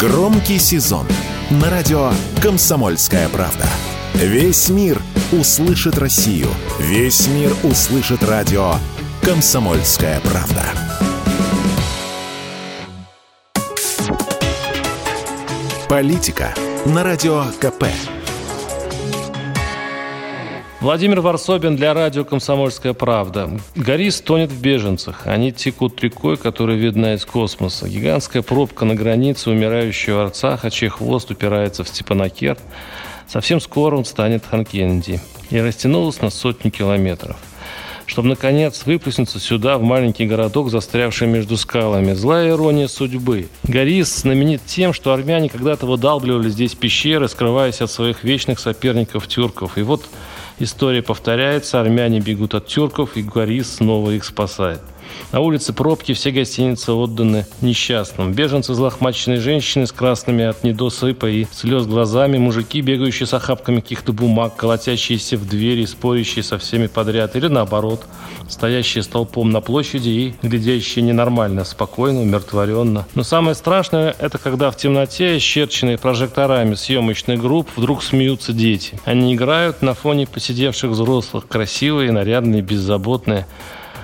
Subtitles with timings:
[0.00, 1.06] Громкий сезон
[1.50, 2.10] на радио
[2.42, 3.66] «Комсомольская правда».
[4.14, 4.98] Весь мир
[5.30, 6.48] услышит Россию.
[6.78, 8.76] Весь мир услышит радио
[9.20, 10.64] «Комсомольская правда».
[15.86, 16.54] Политика
[16.86, 17.84] на радио КП.
[20.80, 23.50] Владимир Варсобин для радио «Комсомольская правда».
[23.76, 25.26] Горис тонет в беженцах.
[25.26, 27.86] Они текут рекой, которая видна из космоса.
[27.86, 32.60] Гигантская пробка на границе умирающего Арцаха, чей хвост упирается в Степанакерт.
[33.28, 35.20] Совсем скоро он станет Ханкенди.
[35.50, 37.36] И растянулась на сотни километров
[38.06, 42.12] чтобы, наконец, выплеснуться сюда, в маленький городок, застрявший между скалами.
[42.14, 43.46] Злая ирония судьбы.
[43.62, 49.78] Горис знаменит тем, что армяне когда-то выдалбливали здесь пещеры, скрываясь от своих вечных соперников тюрков.
[49.78, 50.06] И вот
[50.60, 54.80] история повторяется, армяне бегут от тюрков, и Горис снова их спасает.
[55.32, 58.32] На улице пробки, все гостиницы отданы несчастным.
[58.32, 64.12] Беженцы, злохмаченные женщины с красными от недосыпа и слез глазами, мужики, бегающие с охапками каких-то
[64.12, 68.06] бумаг, колотящиеся в двери, спорящие со всеми подряд, или наоборот,
[68.48, 73.06] стоящие столпом на площади и глядящие ненормально, спокойно, умиротворенно.
[73.14, 79.00] Но самое страшное– это когда в темноте, исчерченные прожекторами съемочных групп, вдруг смеются дети.
[79.04, 83.46] Они играют на фоне посидевших взрослых, красивые, нарядные, беззаботные.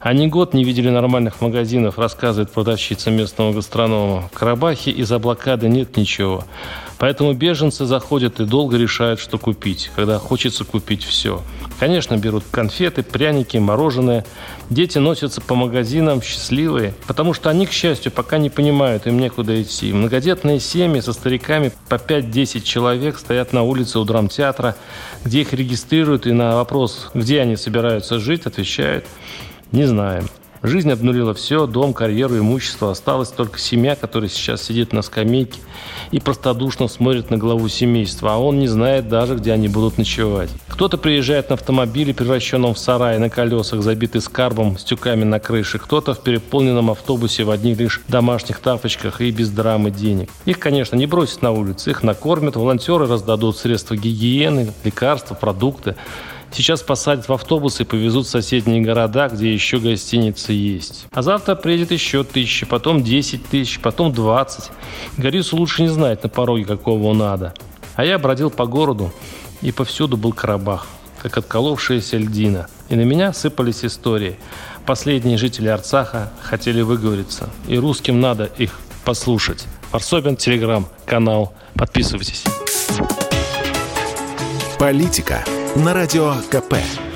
[0.00, 4.28] Они год не видели нормальных магазинов, рассказывает продавщица местного гастронома.
[4.32, 6.44] В Карабахе из-за блокады нет ничего.
[6.98, 11.42] Поэтому беженцы заходят и долго решают, что купить, когда хочется купить все.
[11.80, 14.24] Конечно, берут конфеты, пряники, мороженое.
[14.70, 19.60] Дети носятся по магазинам счастливые, потому что они, к счастью, пока не понимают, им некуда
[19.60, 19.92] идти.
[19.92, 24.76] Многодетные семьи со стариками по 5-10 человек стоят на улице у драмтеатра,
[25.24, 29.04] где их регистрируют, и на вопрос, где они собираются жить, отвечают–
[29.72, 30.24] не знаем.
[30.62, 32.90] Жизнь обнулила все, дом, карьеру, имущество.
[32.90, 35.60] Осталась только семья, которая сейчас сидит на скамейке
[36.10, 40.50] и простодушно смотрит на главу семейства, а он не знает даже, где они будут ночевать.
[40.66, 45.78] Кто-то приезжает на автомобиле, превращенном в сарай на колесах, забитый скарбом, с тюками на крыше.
[45.78, 50.28] Кто-то в переполненном автобусе в одних лишь домашних тапочках и без драмы денег.
[50.44, 51.90] Их, конечно, не бросят на улице.
[51.90, 55.94] Их накормят, волонтеры раздадут средства гигиены, лекарства, продукты.
[56.50, 61.06] Сейчас посадят в автобус и повезут в соседние города, где еще гостиницы есть.
[61.12, 64.70] А завтра приедет еще тысяча, потом 10 тысяч, потом 20.
[65.18, 67.54] Горису лучше не знать на пороге, какого надо.
[67.96, 69.12] А я бродил по городу,
[69.60, 70.86] и повсюду был Карабах,
[71.22, 72.68] как отколовшаяся льдина.
[72.88, 74.36] И на меня сыпались истории.
[74.86, 79.66] Последние жители Арцаха хотели выговориться, и русским надо их послушать.
[79.92, 81.52] Варсобин, Телеграм, канал.
[81.74, 82.44] Подписывайтесь.
[84.78, 85.44] Политика
[85.76, 87.07] на радио КП.